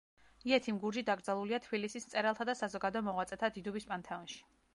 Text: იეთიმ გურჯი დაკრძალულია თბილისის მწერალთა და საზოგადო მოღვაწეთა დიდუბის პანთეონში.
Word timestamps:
იეთიმ 0.51 0.77
გურჯი 0.85 1.03
დაკრძალულია 1.09 1.59
თბილისის 1.65 2.09
მწერალთა 2.09 2.49
და 2.51 2.57
საზოგადო 2.63 3.05
მოღვაწეთა 3.11 3.53
დიდუბის 3.61 3.91
პანთეონში. 3.93 4.43